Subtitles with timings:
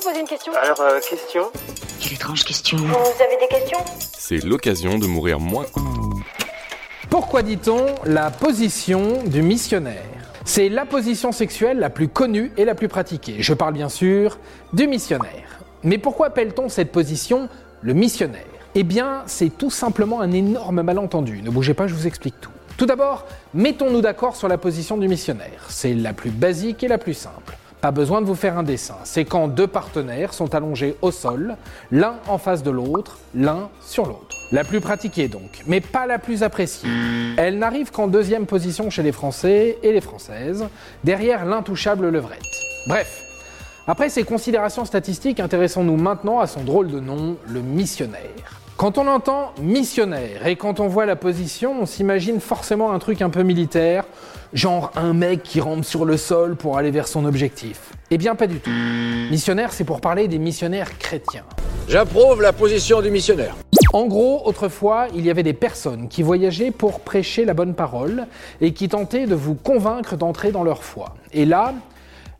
[0.00, 1.50] vous poser une question Alors, euh, question
[2.00, 2.78] Quelle étrange question.
[2.78, 3.78] Vous avez des questions?
[4.16, 5.66] C'est l'occasion de mourir moins.
[7.08, 10.02] Pourquoi dit-on la position du missionnaire?
[10.44, 13.36] C'est la position sexuelle la plus connue et la plus pratiquée.
[13.40, 14.38] Je parle bien sûr
[14.72, 15.60] du missionnaire.
[15.82, 17.48] Mais pourquoi appelle-t-on cette position
[17.82, 18.44] le missionnaire?
[18.74, 21.42] Eh bien, c'est tout simplement un énorme malentendu.
[21.42, 22.52] Ne bougez pas, je vous explique tout.
[22.76, 25.66] Tout d'abord, mettons-nous d'accord sur la position du missionnaire.
[25.68, 27.56] C'est la plus basique et la plus simple.
[27.80, 28.96] Pas besoin de vous faire un dessin.
[29.04, 31.56] C'est quand deux partenaires sont allongés au sol,
[31.90, 34.36] l'un en face de l'autre, l'un sur l'autre.
[34.52, 36.90] La plus pratiquée donc, mais pas la plus appréciée.
[37.38, 40.66] Elle n'arrive qu'en deuxième position chez les Français et les Françaises,
[41.04, 42.42] derrière l'intouchable levrette.
[42.86, 43.24] Bref,
[43.86, 48.60] après ces considérations statistiques, intéressons-nous maintenant à son drôle de nom, le missionnaire.
[48.80, 53.20] Quand on entend missionnaire et quand on voit la position, on s'imagine forcément un truc
[53.20, 54.06] un peu militaire,
[54.54, 57.92] genre un mec qui rampe sur le sol pour aller vers son objectif.
[58.10, 58.70] Eh bien pas du tout.
[59.30, 61.44] Missionnaire, c'est pour parler des missionnaires chrétiens.
[61.88, 63.54] J'approuve la position du missionnaire.
[63.92, 68.28] En gros, autrefois, il y avait des personnes qui voyageaient pour prêcher la bonne parole
[68.62, 71.16] et qui tentaient de vous convaincre d'entrer dans leur foi.
[71.34, 71.74] Et là,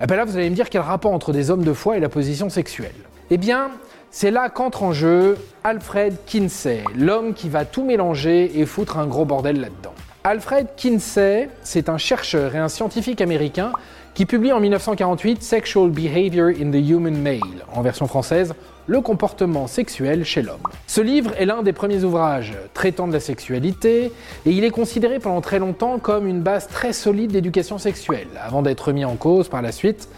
[0.00, 2.00] eh ben là, vous allez me dire quel rapport entre des hommes de foi et
[2.00, 2.94] la position sexuelle
[3.30, 3.72] Eh bien,
[4.10, 9.06] c'est là qu'entre en jeu Alfred Kinsey, l'homme qui va tout mélanger et foutre un
[9.06, 9.92] gros bordel là-dedans.
[10.24, 13.72] Alfred Kinsey, c'est un chercheur et un scientifique américain
[14.14, 18.54] qui publie en 1948 Sexual Behavior in the Human Male, en version française,
[18.86, 20.62] Le comportement sexuel chez l'homme.
[20.86, 24.10] Ce livre est l'un des premiers ouvrages traitant de la sexualité
[24.46, 28.62] et il est considéré pendant très longtemps comme une base très solide d'éducation sexuelle, avant
[28.62, 30.08] d'être mis en cause par la suite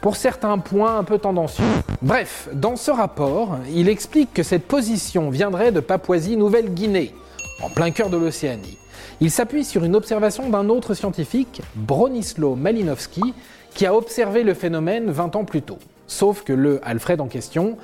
[0.00, 1.64] pour certains points un peu tendancieux.
[2.02, 7.14] Bref, dans ce rapport, il explique que cette position viendrait de Papouasie-Nouvelle-Guinée,
[7.62, 8.78] en plein cœur de l'Océanie.
[9.20, 13.34] Il s'appuie sur une observation d'un autre scientifique, Bronislaw Malinowski,
[13.74, 15.78] qui a observé le phénomène 20 ans plus tôt.
[16.06, 17.76] Sauf que le Alfred en question,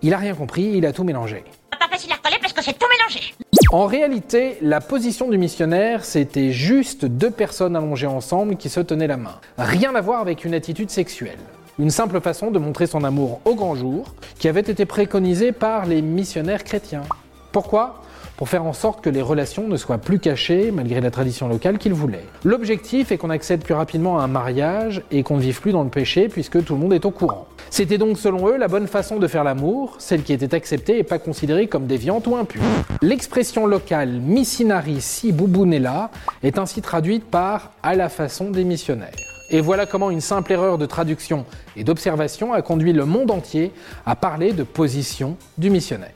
[0.00, 1.44] il a rien compris, il a tout mélangé.
[1.70, 3.34] Pas facile à parce que c'est tout mélangé?
[3.72, 9.06] En réalité, la position du missionnaire, c'était juste deux personnes allongées ensemble qui se tenaient
[9.06, 9.40] la main.
[9.56, 11.38] Rien à voir avec une attitude sexuelle.
[11.78, 15.86] Une simple façon de montrer son amour au grand jour, qui avait été préconisée par
[15.86, 17.04] les missionnaires chrétiens.
[17.50, 18.01] Pourquoi?
[18.36, 21.78] Pour faire en sorte que les relations ne soient plus cachées malgré la tradition locale
[21.78, 22.24] qu'ils voulaient.
[22.44, 25.84] L'objectif est qu'on accède plus rapidement à un mariage et qu'on ne vive plus dans
[25.84, 27.46] le péché puisque tout le monde est au courant.
[27.70, 31.04] C'était donc selon eux la bonne façon de faire l'amour, celle qui était acceptée et
[31.04, 32.62] pas considérée comme déviante ou impure.
[33.00, 36.10] L'expression locale missinari si bubunella
[36.42, 39.10] est ainsi traduite par à la façon des missionnaires.
[39.50, 41.44] Et voilà comment une simple erreur de traduction
[41.76, 43.70] et d'observation a conduit le monde entier
[44.06, 46.12] à parler de position du missionnaire.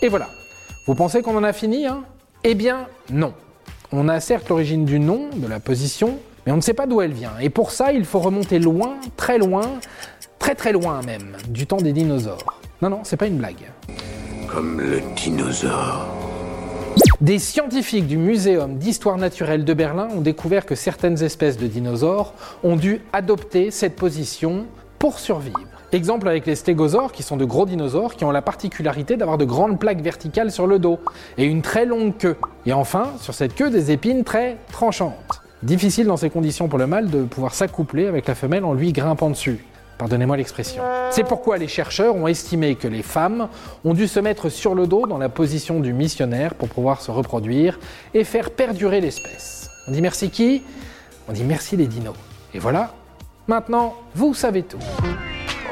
[0.00, 0.28] Et voilà,
[0.86, 2.02] vous pensez qu'on en a fini hein?
[2.44, 3.32] Eh bien non.
[3.92, 7.00] On a certes l'origine du nom, de la position, mais on ne sait pas d'où
[7.02, 7.32] elle vient.
[7.40, 9.62] Et pour ça, il faut remonter loin, très loin,
[10.38, 12.58] très très loin même, du temps des dinosaures.
[12.80, 13.70] Non, non, c'est pas une blague.
[14.48, 16.08] Comme le dinosaure.
[17.20, 22.34] Des scientifiques du Muséum d'histoire naturelle de Berlin ont découvert que certaines espèces de dinosaures
[22.64, 24.66] ont dû adopter cette position
[24.98, 25.60] pour survivre.
[25.92, 29.44] Exemple avec les stégosaures, qui sont de gros dinosaures qui ont la particularité d'avoir de
[29.44, 30.98] grandes plaques verticales sur le dos
[31.36, 32.36] et une très longue queue.
[32.64, 35.42] Et enfin, sur cette queue, des épines très tranchantes.
[35.62, 38.92] Difficile dans ces conditions pour le mâle de pouvoir s'accoupler avec la femelle en lui
[38.92, 39.66] grimpant dessus.
[39.98, 40.82] Pardonnez-moi l'expression.
[41.10, 43.48] C'est pourquoi les chercheurs ont estimé que les femmes
[43.84, 47.10] ont dû se mettre sur le dos dans la position du missionnaire pour pouvoir se
[47.10, 47.78] reproduire
[48.14, 49.68] et faire perdurer l'espèce.
[49.86, 50.62] On dit merci qui?
[51.28, 52.16] On dit merci les dinos.
[52.54, 52.94] Et voilà,
[53.46, 54.78] maintenant, vous savez tout.